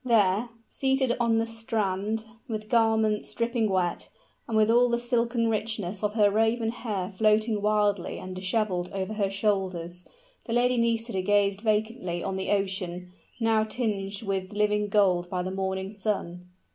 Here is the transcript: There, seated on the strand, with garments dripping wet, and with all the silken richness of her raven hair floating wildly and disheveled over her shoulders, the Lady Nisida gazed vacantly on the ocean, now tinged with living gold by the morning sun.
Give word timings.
There, 0.03 0.49
seated 0.67 1.15
on 1.19 1.37
the 1.37 1.45
strand, 1.45 2.25
with 2.47 2.69
garments 2.69 3.31
dripping 3.35 3.69
wet, 3.69 4.09
and 4.47 4.57
with 4.57 4.71
all 4.71 4.89
the 4.89 4.97
silken 4.99 5.47
richness 5.47 6.01
of 6.01 6.15
her 6.15 6.31
raven 6.31 6.71
hair 6.71 7.11
floating 7.11 7.61
wildly 7.61 8.17
and 8.17 8.35
disheveled 8.35 8.89
over 8.93 9.13
her 9.13 9.29
shoulders, 9.29 10.03
the 10.45 10.53
Lady 10.53 10.77
Nisida 10.77 11.21
gazed 11.21 11.61
vacantly 11.61 12.23
on 12.23 12.35
the 12.35 12.49
ocean, 12.49 13.13
now 13.39 13.63
tinged 13.63 14.23
with 14.23 14.53
living 14.53 14.87
gold 14.89 15.29
by 15.29 15.43
the 15.43 15.51
morning 15.51 15.91
sun. 15.91 16.49